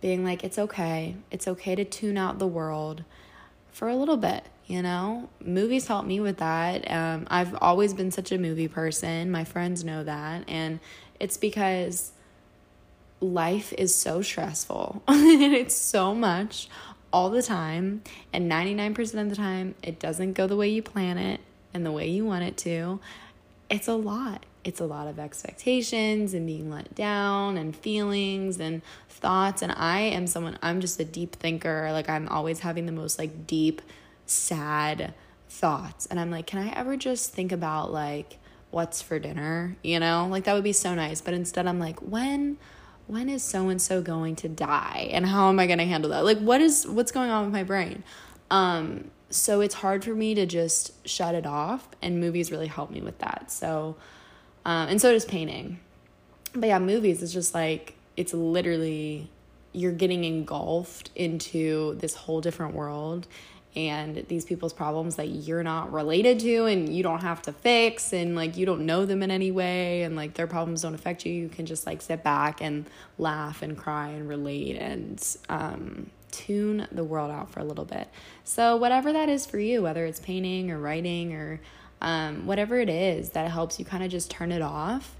being 0.00 0.24
like 0.24 0.44
it's 0.44 0.58
okay. 0.58 1.16
It's 1.30 1.46
okay 1.46 1.74
to 1.74 1.84
tune 1.84 2.18
out 2.18 2.38
the 2.38 2.46
world 2.46 3.04
for 3.70 3.88
a 3.88 3.96
little 3.96 4.16
bit 4.16 4.44
you 4.66 4.80
know? 4.80 5.28
Movies 5.44 5.86
help 5.86 6.06
me 6.06 6.20
with 6.20 6.38
that. 6.38 6.90
Um, 6.90 7.26
i've 7.30 7.54
always 7.60 7.92
been 7.92 8.10
such 8.10 8.32
a 8.32 8.38
movie 8.38 8.68
person. 8.68 9.30
My 9.30 9.44
friends 9.44 9.84
know 9.84 10.02
that. 10.04 10.44
And 10.48 10.80
it's 11.20 11.36
because 11.36 12.12
life 13.20 13.72
is 13.76 13.94
so 13.94 14.22
stressful. 14.22 15.02
And 15.08 15.54
it's 15.54 15.74
so 15.74 16.14
much 16.14 16.68
all 17.12 17.30
the 17.30 17.42
time. 17.42 18.02
And 18.32 18.50
99% 18.50 18.98
of 19.20 19.30
the 19.30 19.36
time, 19.36 19.74
it 19.82 19.98
doesn't 19.98 20.32
go 20.32 20.46
the 20.46 20.56
way 20.56 20.68
you 20.68 20.82
plan 20.82 21.18
it 21.18 21.40
and 21.74 21.84
the 21.84 21.92
way 21.92 22.08
you 22.08 22.24
want 22.24 22.44
it 22.44 22.56
to. 22.58 23.00
It's 23.70 23.88
a 23.88 23.94
lot. 23.94 24.44
It's 24.64 24.80
a 24.80 24.84
lot 24.84 25.08
of 25.08 25.18
expectations 25.18 26.34
and 26.34 26.46
being 26.46 26.70
let 26.70 26.94
down 26.94 27.56
and 27.56 27.74
feelings 27.74 28.60
and 28.60 28.82
thoughts. 29.08 29.62
And 29.62 29.72
I 29.72 30.00
am 30.00 30.26
someone, 30.26 30.58
I'm 30.62 30.80
just 30.80 31.00
a 31.00 31.04
deep 31.04 31.36
thinker. 31.36 31.90
Like, 31.92 32.08
I'm 32.08 32.28
always 32.28 32.60
having 32.60 32.86
the 32.86 32.92
most 32.92 33.18
like 33.18 33.46
deep, 33.46 33.82
sad 34.26 35.14
thoughts. 35.48 36.06
And 36.06 36.20
I'm 36.20 36.30
like, 36.30 36.46
can 36.46 36.60
I 36.60 36.70
ever 36.70 36.96
just 36.96 37.32
think 37.32 37.52
about 37.52 37.92
like 37.92 38.38
what's 38.70 39.02
for 39.02 39.18
dinner? 39.18 39.76
You 39.82 40.00
know, 40.00 40.26
like 40.30 40.44
that 40.44 40.54
would 40.54 40.64
be 40.64 40.72
so 40.72 40.94
nice. 40.94 41.20
But 41.20 41.34
instead, 41.34 41.66
I'm 41.66 41.78
like, 41.78 42.00
when 42.00 42.58
when 43.06 43.28
is 43.28 43.42
so 43.42 43.68
and 43.68 43.80
so 43.80 44.00
going 44.00 44.36
to 44.36 44.48
die 44.48 45.10
and 45.12 45.26
how 45.26 45.48
am 45.48 45.58
I 45.58 45.66
going 45.66 45.78
to 45.78 45.84
handle 45.84 46.10
that? 46.10 46.24
Like 46.24 46.38
what 46.38 46.60
is 46.60 46.86
what's 46.86 47.12
going 47.12 47.30
on 47.30 47.44
with 47.44 47.52
my 47.52 47.62
brain? 47.62 48.04
Um 48.50 49.10
so 49.30 49.60
it's 49.60 49.74
hard 49.74 50.04
for 50.04 50.14
me 50.14 50.34
to 50.34 50.44
just 50.44 50.92
shut 51.08 51.34
it 51.34 51.46
off 51.46 51.88
and 52.02 52.20
movies 52.20 52.50
really 52.50 52.66
help 52.66 52.90
me 52.90 53.00
with 53.00 53.18
that. 53.18 53.50
So 53.50 53.96
um 54.64 54.88
and 54.88 55.00
so 55.00 55.12
does 55.12 55.24
painting. 55.24 55.80
But 56.54 56.68
yeah, 56.68 56.78
movies 56.78 57.22
is 57.22 57.32
just 57.32 57.54
like 57.54 57.94
it's 58.16 58.34
literally 58.34 59.30
you're 59.72 59.92
getting 59.92 60.24
engulfed 60.24 61.10
into 61.14 61.94
this 61.94 62.14
whole 62.14 62.40
different 62.40 62.74
world 62.74 63.26
and 63.74 64.24
these 64.28 64.44
people's 64.44 64.72
problems 64.72 65.16
that 65.16 65.28
you're 65.28 65.62
not 65.62 65.92
related 65.92 66.38
to 66.40 66.66
and 66.66 66.94
you 66.94 67.02
don't 67.02 67.22
have 67.22 67.40
to 67.40 67.52
fix 67.52 68.12
and 68.12 68.36
like 68.36 68.56
you 68.56 68.66
don't 68.66 68.84
know 68.84 69.06
them 69.06 69.22
in 69.22 69.30
any 69.30 69.50
way 69.50 70.02
and 70.02 70.14
like 70.14 70.34
their 70.34 70.46
problems 70.46 70.82
don't 70.82 70.94
affect 70.94 71.24
you 71.24 71.32
you 71.32 71.48
can 71.48 71.64
just 71.64 71.86
like 71.86 72.02
sit 72.02 72.22
back 72.22 72.60
and 72.60 72.86
laugh 73.18 73.62
and 73.62 73.78
cry 73.78 74.08
and 74.08 74.28
relate 74.28 74.76
and 74.76 75.36
um, 75.48 76.10
tune 76.30 76.86
the 76.92 77.04
world 77.04 77.30
out 77.30 77.50
for 77.50 77.60
a 77.60 77.64
little 77.64 77.84
bit. 77.84 78.08
So 78.44 78.76
whatever 78.76 79.12
that 79.12 79.28
is 79.28 79.46
for 79.46 79.58
you 79.58 79.82
whether 79.82 80.04
it's 80.04 80.20
painting 80.20 80.70
or 80.70 80.78
writing 80.78 81.32
or 81.32 81.60
um, 82.00 82.46
whatever 82.46 82.78
it 82.78 82.90
is 82.90 83.30
that 83.30 83.50
helps 83.50 83.78
you 83.78 83.84
kind 83.84 84.02
of 84.04 84.10
just 84.10 84.30
turn 84.30 84.52
it 84.52 84.62
off 84.62 85.16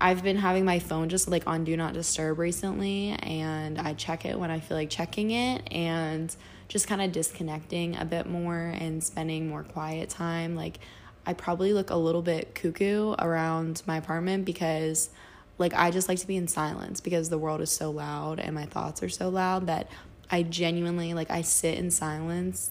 I've 0.00 0.22
been 0.22 0.36
having 0.36 0.64
my 0.64 0.80
phone 0.80 1.08
just 1.08 1.28
like 1.28 1.46
on 1.46 1.64
do 1.64 1.76
not 1.76 1.94
disturb 1.94 2.38
recently 2.38 3.10
and 3.22 3.78
I 3.78 3.94
check 3.94 4.24
it 4.24 4.38
when 4.38 4.50
I 4.50 4.60
feel 4.60 4.76
like 4.76 4.90
checking 4.90 5.30
it 5.30 5.62
and 5.72 6.34
just 6.68 6.88
kind 6.88 7.02
of 7.02 7.12
disconnecting 7.12 7.96
a 7.96 8.04
bit 8.04 8.26
more 8.26 8.72
and 8.78 9.02
spending 9.02 9.48
more 9.48 9.62
quiet 9.62 10.10
time. 10.10 10.56
Like, 10.56 10.78
I 11.26 11.32
probably 11.32 11.72
look 11.72 11.90
a 11.90 11.96
little 11.96 12.22
bit 12.22 12.54
cuckoo 12.54 13.14
around 13.18 13.82
my 13.86 13.96
apartment 13.96 14.44
because, 14.44 15.10
like, 15.58 15.74
I 15.74 15.90
just 15.90 16.08
like 16.08 16.18
to 16.18 16.26
be 16.26 16.36
in 16.36 16.48
silence 16.48 17.00
because 17.00 17.28
the 17.28 17.38
world 17.38 17.60
is 17.60 17.70
so 17.70 17.90
loud 17.90 18.40
and 18.40 18.54
my 18.54 18.66
thoughts 18.66 19.02
are 19.02 19.08
so 19.08 19.28
loud 19.28 19.66
that 19.66 19.88
I 20.30 20.42
genuinely, 20.42 21.14
like, 21.14 21.30
I 21.30 21.42
sit 21.42 21.78
in 21.78 21.90
silence 21.90 22.70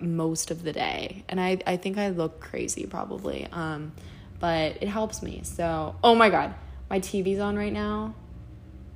most 0.00 0.50
of 0.50 0.62
the 0.62 0.72
day. 0.72 1.24
And 1.28 1.40
I, 1.40 1.58
I 1.66 1.76
think 1.76 1.98
I 1.98 2.10
look 2.10 2.40
crazy 2.40 2.86
probably. 2.86 3.46
Um, 3.52 3.92
but 4.40 4.78
it 4.80 4.88
helps 4.88 5.22
me. 5.22 5.40
So, 5.42 5.96
oh 6.02 6.14
my 6.14 6.30
God, 6.30 6.54
my 6.88 7.00
TV's 7.00 7.40
on 7.40 7.56
right 7.56 7.72
now 7.72 8.14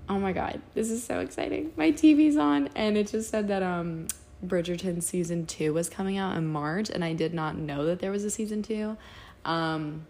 oh 0.09 0.19
my 0.19 0.33
god, 0.33 0.61
this 0.75 0.91
is 0.91 1.03
so 1.03 1.21
exciting. 1.21 1.73
My 1.77 1.93
TV's 1.93 2.37
on 2.37 2.69
and 2.75 2.97
it 2.97 3.09
just 3.09 3.31
said 3.31 3.49
that 3.49 3.63
um 3.63 4.09
Bridgerton 4.45 5.03
season 5.03 5.47
2 5.47 5.73
was 5.73 5.89
coming 5.89 6.19
out 6.19 6.37
in 6.37 6.47
March 6.47 6.91
and 6.91 7.05
I 7.05 7.13
did 7.13 7.33
not 7.33 7.57
know 7.57 7.85
that 7.87 8.01
there 8.01 8.11
was 8.11 8.25
a 8.25 8.31
season 8.31 8.63
2. 8.63 8.97
Um 9.45 10.07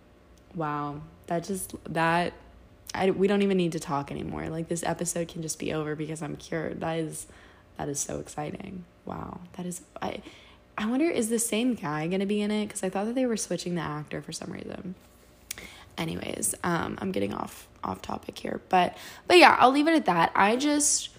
wow, 0.55 1.01
that 1.27 1.45
just 1.45 1.75
that 1.93 2.33
I 2.95 3.11
we 3.11 3.27
don't 3.27 3.43
even 3.43 3.57
need 3.57 3.73
to 3.73 3.81
talk 3.81 4.11
anymore. 4.11 4.49
Like 4.49 4.69
this 4.69 4.83
episode 4.83 5.29
can 5.29 5.43
just 5.43 5.59
be 5.59 5.73
over 5.73 5.95
because 5.97 6.23
I'm 6.23 6.37
cured. 6.37 6.81
That 6.81 6.99
is 6.99 7.27
that 7.79 7.89
is 7.89 8.01
so 8.01 8.19
exciting. 8.19 8.85
Wow. 9.05 9.41
That 9.55 9.67
is 9.67 9.83
I 10.01 10.23
I 10.77 10.87
wonder 10.87 11.05
is 11.07 11.29
the 11.29 11.39
same 11.39 11.75
guy 11.75 12.07
going 12.07 12.21
to 12.21 12.27
be 12.27 12.41
in 12.41 12.51
it 12.51 12.71
cuz 12.71 12.83
I 12.83 12.89
thought 12.89 13.07
that 13.07 13.15
they 13.15 13.27
were 13.27 13.37
switching 13.37 13.75
the 13.75 13.83
actor 13.83 14.23
for 14.23 14.33
some 14.33 14.53
reason 14.53 14.95
anyways 15.99 16.55
um 16.65 16.99
i'm 17.01 17.13
getting 17.13 17.35
off 17.35 17.69
off 17.85 18.01
topic 18.01 18.39
here 18.39 18.61
but 18.69 18.97
but 19.27 19.39
yeah 19.39 19.57
i'll 19.59 19.71
leave 19.71 19.89
it 19.89 19.95
at 19.95 20.07
that. 20.07 20.33
I 20.35 20.57
just 20.57 21.11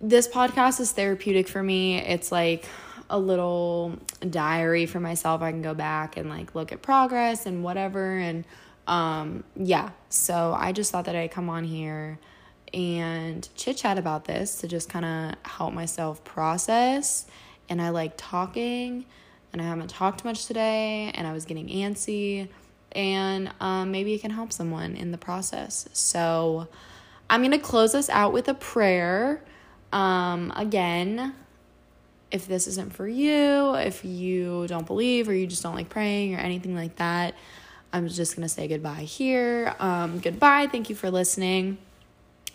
this 0.00 0.28
podcast 0.28 0.78
is 0.78 0.92
therapeutic 0.92 1.48
for 1.48 1.60
me. 1.62 1.98
It's 1.98 2.30
like 2.30 2.66
a 3.10 3.18
little 3.18 3.98
diary 4.30 4.86
for 4.86 5.00
myself. 5.00 5.42
I 5.42 5.50
can 5.50 5.62
go 5.62 5.74
back 5.74 6.16
and 6.16 6.28
like 6.28 6.54
look 6.54 6.70
at 6.72 6.82
progress 6.82 7.46
and 7.46 7.64
whatever 7.64 8.16
and 8.16 8.44
um 8.86 9.44
yeah. 9.56 9.90
So 10.08 10.54
i 10.58 10.72
just 10.72 10.92
thought 10.92 11.04
that 11.06 11.16
i'd 11.16 11.30
come 11.30 11.50
on 11.50 11.64
here 11.64 12.18
and 12.72 13.48
chit 13.54 13.78
chat 13.78 13.98
about 13.98 14.24
this 14.26 14.60
to 14.60 14.68
just 14.68 14.88
kind 14.88 15.04
of 15.04 15.50
help 15.50 15.72
myself 15.74 16.22
process. 16.24 17.26
And 17.68 17.82
i 17.82 17.90
like 17.90 18.14
talking 18.16 19.04
and 19.52 19.62
I 19.62 19.64
haven't 19.64 19.88
talked 19.88 20.24
much 20.24 20.46
today 20.46 21.10
and 21.14 21.26
I 21.26 21.32
was 21.32 21.46
getting 21.46 21.68
antsy 21.68 22.48
and 22.98 23.52
um, 23.60 23.92
maybe 23.92 24.12
it 24.12 24.20
can 24.20 24.32
help 24.32 24.52
someone 24.52 24.96
in 24.96 25.12
the 25.12 25.18
process. 25.18 25.88
So 25.92 26.66
I'm 27.30 27.42
going 27.42 27.52
to 27.52 27.58
close 27.58 27.94
us 27.94 28.10
out 28.10 28.32
with 28.32 28.48
a 28.48 28.54
prayer. 28.54 29.40
Um, 29.92 30.52
again, 30.56 31.32
if 32.32 32.48
this 32.48 32.66
isn't 32.66 32.92
for 32.92 33.06
you, 33.06 33.74
if 33.76 34.04
you 34.04 34.66
don't 34.66 34.84
believe 34.84 35.28
or 35.28 35.32
you 35.32 35.46
just 35.46 35.62
don't 35.62 35.76
like 35.76 35.88
praying 35.88 36.34
or 36.34 36.38
anything 36.38 36.74
like 36.74 36.96
that, 36.96 37.36
I'm 37.92 38.08
just 38.08 38.34
going 38.34 38.46
to 38.46 38.52
say 38.52 38.66
goodbye 38.66 39.04
here. 39.04 39.76
Um, 39.78 40.18
goodbye. 40.18 40.66
Thank 40.66 40.90
you 40.90 40.96
for 40.96 41.08
listening. 41.08 41.78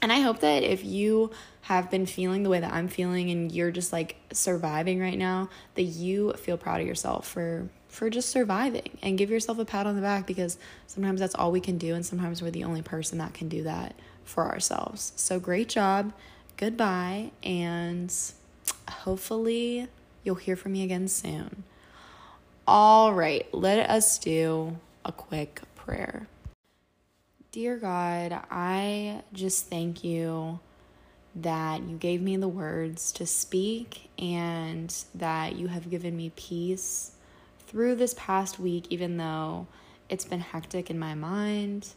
And 0.01 0.11
I 0.11 0.19
hope 0.19 0.39
that 0.39 0.63
if 0.63 0.83
you 0.83 1.31
have 1.61 1.89
been 1.89 2.05
feeling 2.05 2.43
the 2.43 2.49
way 2.49 2.59
that 2.59 2.73
I'm 2.73 2.89
feeling 2.89 3.31
and 3.31 3.49
you're 3.49 3.71
just 3.71 3.93
like 3.93 4.17
surviving 4.33 4.99
right 4.99 5.17
now, 5.17 5.49
that 5.75 5.83
you 5.83 6.33
feel 6.33 6.57
proud 6.57 6.81
of 6.81 6.87
yourself 6.87 7.25
for 7.25 7.69
for 7.93 8.09
just 8.09 8.29
surviving 8.29 8.97
and 9.03 9.19
give 9.19 9.29
yourself 9.29 9.59
a 9.59 9.65
pat 9.65 9.85
on 9.85 9.95
the 9.95 10.01
back 10.01 10.25
because 10.25 10.57
sometimes 10.87 11.19
that's 11.19 11.35
all 11.35 11.51
we 11.51 11.59
can 11.59 11.77
do 11.77 11.93
and 11.93 12.03
sometimes 12.03 12.41
we're 12.41 12.49
the 12.49 12.63
only 12.63 12.81
person 12.81 13.19
that 13.19 13.35
can 13.35 13.47
do 13.47 13.61
that 13.63 13.95
for 14.23 14.45
ourselves. 14.45 15.13
So 15.15 15.39
great 15.39 15.69
job. 15.69 16.11
Goodbye 16.57 17.29
and 17.43 18.11
hopefully 18.89 19.87
you'll 20.23 20.35
hear 20.35 20.55
from 20.55 20.71
me 20.71 20.83
again 20.83 21.07
soon. 21.07 21.63
All 22.67 23.13
right, 23.13 23.47
let 23.53 23.87
us 23.87 24.17
do 24.17 24.77
a 25.05 25.11
quick 25.11 25.61
prayer. 25.75 26.27
Dear 27.51 27.77
God, 27.77 28.41
I 28.49 29.21
just 29.33 29.67
thank 29.67 30.03
you 30.03 30.59
that 31.35 31.83
you 31.83 31.97
gave 31.97 32.23
me 32.23 32.37
the 32.37 32.47
words 32.47 33.11
to 33.13 33.27
speak 33.27 34.09
and 34.17 34.95
that 35.13 35.55
you 35.55 35.67
have 35.67 35.91
given 35.91 36.17
me 36.17 36.31
peace 36.35 37.12
through 37.73 37.95
this 37.95 38.13
past 38.13 38.59
week, 38.59 38.85
even 38.91 39.17
though 39.17 39.65
it's 40.07 40.25
been 40.25 40.39
hectic 40.39 40.91
in 40.91 40.99
my 40.99 41.15
mind 41.15 41.89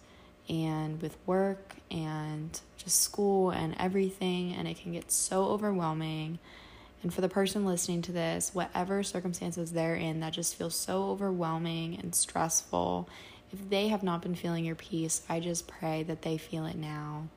and 0.48 1.02
with 1.02 1.18
work 1.26 1.74
and 1.90 2.58
just 2.78 3.02
school 3.02 3.50
and 3.50 3.76
everything, 3.78 4.54
and 4.54 4.66
it 4.66 4.80
can 4.80 4.92
get 4.92 5.12
so 5.12 5.44
overwhelming. 5.44 6.38
And 7.02 7.12
for 7.12 7.20
the 7.20 7.28
person 7.28 7.66
listening 7.66 8.00
to 8.02 8.12
this, 8.12 8.54
whatever 8.54 9.02
circumstances 9.02 9.72
they're 9.72 9.96
in 9.96 10.20
that 10.20 10.32
just 10.32 10.54
feels 10.54 10.74
so 10.74 11.10
overwhelming 11.10 11.98
and 12.00 12.14
stressful 12.14 13.06
if 13.52 13.68
they 13.68 13.88
have 13.88 14.02
not 14.02 14.22
been 14.22 14.34
feeling 14.34 14.64
your 14.64 14.74
peace, 14.74 15.22
I 15.28 15.40
just 15.40 15.68
pray 15.68 16.02
that 16.04 16.22
they 16.22 16.38
feel 16.38 16.66
it 16.66 16.76
now. 16.76 17.28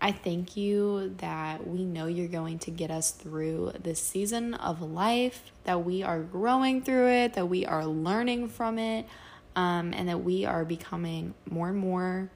I 0.00 0.12
thank 0.12 0.56
you 0.56 1.14
that 1.18 1.66
we 1.66 1.84
know 1.84 2.06
you're 2.06 2.28
going 2.28 2.58
to 2.60 2.70
get 2.70 2.90
us 2.90 3.10
through 3.10 3.72
this 3.82 4.00
season 4.00 4.54
of 4.54 4.82
life, 4.82 5.52
that 5.64 5.84
we 5.84 6.02
are 6.02 6.20
growing 6.20 6.82
through 6.82 7.08
it, 7.08 7.34
that 7.34 7.48
we 7.48 7.64
are 7.64 7.86
learning 7.86 8.48
from 8.48 8.78
it, 8.78 9.06
um, 9.54 9.94
and 9.94 10.08
that 10.08 10.22
we 10.22 10.44
are 10.44 10.64
becoming 10.64 11.34
more 11.48 11.70
and 11.70 11.78
more 11.78 12.30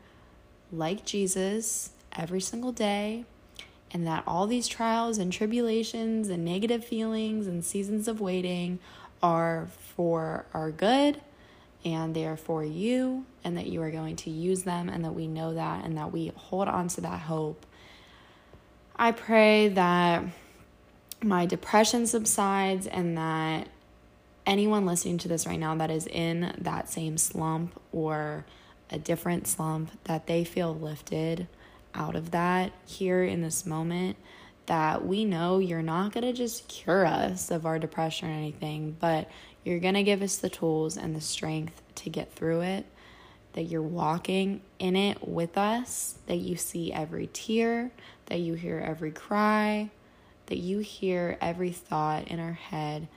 like 0.72 1.04
Jesus 1.04 1.90
every 2.16 2.40
single 2.40 2.72
day, 2.72 3.24
and 3.90 4.06
that 4.06 4.24
all 4.26 4.46
these 4.46 4.66
trials 4.66 5.18
and 5.18 5.32
tribulations 5.32 6.28
and 6.28 6.44
negative 6.44 6.84
feelings 6.84 7.46
and 7.46 7.64
seasons 7.64 8.08
of 8.08 8.20
waiting 8.20 8.78
are 9.22 9.68
for 9.94 10.46
our 10.54 10.70
good 10.70 11.20
and 11.84 12.14
they 12.14 12.26
are 12.26 12.36
for 12.36 12.64
you 12.64 13.24
and 13.42 13.56
that 13.56 13.66
you 13.66 13.80
are 13.82 13.90
going 13.90 14.16
to 14.16 14.30
use 14.30 14.62
them 14.64 14.88
and 14.88 15.04
that 15.04 15.12
we 15.12 15.26
know 15.26 15.54
that 15.54 15.84
and 15.84 15.96
that 15.96 16.12
we 16.12 16.32
hold 16.34 16.68
on 16.68 16.88
to 16.88 17.00
that 17.00 17.20
hope. 17.20 17.64
I 18.96 19.12
pray 19.12 19.68
that 19.68 20.24
my 21.22 21.46
depression 21.46 22.06
subsides 22.06 22.86
and 22.86 23.16
that 23.16 23.68
anyone 24.46 24.86
listening 24.86 25.18
to 25.18 25.28
this 25.28 25.46
right 25.46 25.58
now 25.58 25.74
that 25.76 25.90
is 25.90 26.06
in 26.06 26.54
that 26.58 26.90
same 26.90 27.16
slump 27.16 27.80
or 27.92 28.44
a 28.90 28.98
different 28.98 29.46
slump 29.46 29.90
that 30.04 30.26
they 30.26 30.44
feel 30.44 30.74
lifted 30.74 31.46
out 31.94 32.16
of 32.16 32.30
that 32.30 32.72
here 32.86 33.22
in 33.24 33.42
this 33.42 33.64
moment 33.64 34.16
that 34.66 35.04
we 35.04 35.24
know 35.24 35.58
you're 35.58 35.82
not 35.82 36.12
going 36.12 36.24
to 36.24 36.32
just 36.32 36.68
cure 36.68 37.04
us 37.04 37.50
of 37.50 37.66
our 37.66 37.78
depression 37.78 38.28
or 38.28 38.32
anything 38.32 38.96
but 39.00 39.28
you're 39.64 39.78
going 39.78 39.94
to 39.94 40.02
give 40.02 40.22
us 40.22 40.36
the 40.36 40.50
tools 40.50 40.96
and 40.96 41.14
the 41.14 41.20
strength 41.20 41.82
to 41.96 42.10
get 42.10 42.32
through 42.32 42.62
it, 42.62 42.86
that 43.52 43.62
you're 43.62 43.82
walking 43.82 44.60
in 44.78 44.96
it 44.96 45.26
with 45.26 45.58
us, 45.58 46.18
that 46.26 46.36
you 46.36 46.56
see 46.56 46.92
every 46.92 47.28
tear, 47.32 47.90
that 48.26 48.38
you 48.38 48.54
hear 48.54 48.78
every 48.78 49.10
cry, 49.10 49.90
that 50.46 50.58
you 50.58 50.78
hear 50.78 51.36
every 51.40 51.70
thought 51.70 52.28
in 52.28 52.40
our 52.40 52.52
head 52.52 53.08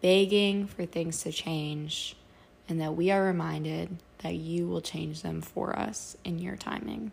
begging 0.00 0.66
for 0.66 0.86
things 0.86 1.22
to 1.22 1.32
change, 1.32 2.16
and 2.68 2.80
that 2.80 2.94
we 2.94 3.10
are 3.10 3.24
reminded 3.24 3.96
that 4.18 4.34
you 4.34 4.68
will 4.68 4.80
change 4.80 5.22
them 5.22 5.40
for 5.40 5.76
us 5.78 6.16
in 6.24 6.38
your 6.38 6.56
timing. 6.56 7.10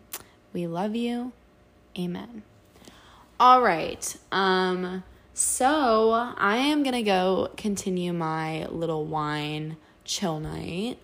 We 0.52 0.66
love 0.66 0.94
you. 0.94 1.32
Amen. 1.98 2.42
All 3.40 3.62
right. 3.62 4.16
Um 4.30 5.02
so 5.38 6.32
I 6.38 6.56
am 6.56 6.82
gonna 6.82 7.02
go 7.02 7.50
continue 7.58 8.14
my 8.14 8.64
little 8.68 9.04
wine 9.04 9.76
chill 10.02 10.40
night. 10.40 10.96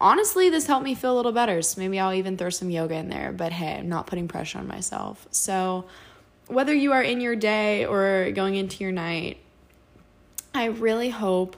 Honestly, 0.00 0.48
this 0.48 0.66
helped 0.66 0.84
me 0.84 0.94
feel 0.94 1.12
a 1.12 1.16
little 1.18 1.32
better, 1.32 1.60
so 1.60 1.82
maybe 1.82 2.00
I'll 2.00 2.14
even 2.14 2.38
throw 2.38 2.48
some 2.48 2.70
yoga 2.70 2.94
in 2.94 3.10
there. 3.10 3.30
But 3.30 3.52
hey, 3.52 3.76
I'm 3.76 3.90
not 3.90 4.06
putting 4.06 4.26
pressure 4.26 4.58
on 4.58 4.66
myself. 4.66 5.28
So 5.32 5.84
whether 6.46 6.72
you 6.72 6.92
are 6.92 7.02
in 7.02 7.20
your 7.20 7.36
day 7.36 7.84
or 7.84 8.30
going 8.32 8.54
into 8.54 8.82
your 8.82 8.90
night, 8.90 9.36
I 10.54 10.64
really 10.64 11.10
hope 11.10 11.54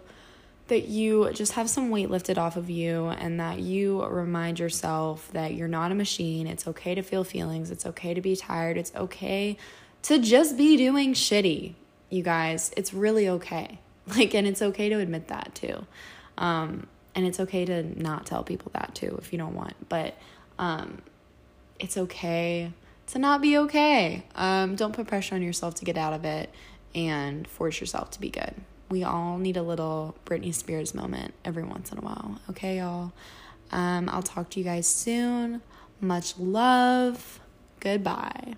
that 0.66 0.88
you 0.88 1.30
just 1.32 1.52
have 1.52 1.70
some 1.70 1.90
weight 1.90 2.10
lifted 2.10 2.38
off 2.38 2.56
of 2.56 2.68
you 2.68 3.06
and 3.06 3.38
that 3.38 3.60
you 3.60 4.04
remind 4.04 4.58
yourself 4.58 5.30
that 5.32 5.54
you're 5.54 5.68
not 5.68 5.92
a 5.92 5.94
machine. 5.94 6.48
It's 6.48 6.66
okay 6.66 6.96
to 6.96 7.02
feel 7.02 7.22
feelings. 7.22 7.70
It's 7.70 7.86
okay 7.86 8.14
to 8.14 8.20
be 8.20 8.34
tired. 8.34 8.76
It's 8.76 8.92
okay 8.96 9.56
to 10.02 10.18
just 10.18 10.56
be 10.56 10.76
doing 10.76 11.14
shitty 11.14 11.74
you 12.10 12.22
guys. 12.22 12.72
It's 12.76 12.92
really 12.92 13.28
okay. 13.28 13.80
Like, 14.08 14.36
and 14.36 14.46
it's 14.46 14.62
okay 14.62 14.88
to 14.88 15.00
admit 15.00 15.26
that 15.26 15.52
too. 15.56 15.84
Um, 16.38 16.86
and 17.16 17.26
it's 17.26 17.40
okay 17.40 17.64
to 17.64 17.82
not 18.00 18.24
tell 18.24 18.44
people 18.44 18.70
that 18.72 18.94
too 18.94 19.16
if 19.20 19.32
you 19.32 19.38
don't 19.38 19.56
want. 19.56 19.74
But 19.88 20.14
um, 20.60 21.02
it's 21.80 21.96
okay 21.96 22.70
to 23.08 23.18
not 23.18 23.40
be 23.40 23.58
okay. 23.58 24.24
Um, 24.36 24.76
don't 24.76 24.92
put 24.92 25.08
pressure 25.08 25.34
on 25.34 25.42
yourself 25.42 25.74
to 25.76 25.84
get 25.84 25.98
out 25.98 26.12
of 26.12 26.24
it 26.24 26.50
and 26.94 27.48
force 27.48 27.80
yourself 27.80 28.10
to 28.12 28.20
be 28.20 28.30
good. 28.30 28.54
We 28.88 29.02
all 29.02 29.38
need 29.38 29.56
a 29.56 29.62
little 29.62 30.16
Britney 30.24 30.54
Spears 30.54 30.94
moment 30.94 31.34
every 31.44 31.64
once 31.64 31.90
in 31.90 31.98
a 31.98 32.00
while. 32.00 32.40
Okay, 32.50 32.78
y'all? 32.78 33.12
Um, 33.72 34.08
I'll 34.08 34.22
talk 34.22 34.50
to 34.50 34.60
you 34.60 34.64
guys 34.64 34.86
soon. 34.86 35.62
Much 36.00 36.38
love. 36.38 37.40
Goodbye. 37.80 38.54